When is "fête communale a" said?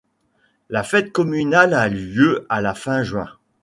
0.81-1.87